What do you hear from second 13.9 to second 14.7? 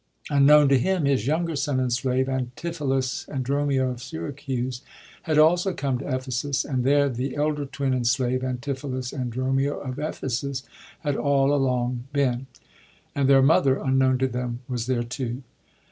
known to thjBm,